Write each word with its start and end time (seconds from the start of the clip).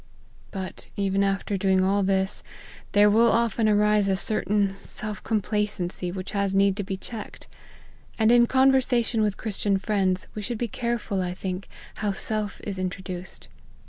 But 0.49 0.87
even 0.97 1.23
after 1.23 1.57
doing 1.57 1.83
all 1.85 2.01
this, 2.01 2.41
there 2.93 3.07
will 3.07 3.31
often 3.31 3.69
arise 3.69 4.07
a 4.07 4.15
certain 4.15 4.75
self 4.77 5.23
complacen 5.23 5.91
cy 5.91 6.09
which 6.09 6.31
has 6.31 6.55
need 6.55 6.75
to 6.77 6.83
be 6.83 6.97
checked; 6.97 7.47
and 8.17 8.31
in 8.31 8.47
conver 8.47 8.81
sation 8.81 9.21
with 9.21 9.37
Christian 9.37 9.77
friends, 9.77 10.25
we 10.33 10.41
should 10.41 10.57
be 10.57 10.67
careful, 10.67 11.21
I 11.21 11.35
think, 11.35 11.67
how 11.97 12.13
self 12.13 12.59
is 12.63 12.79
introduced. 12.79 13.47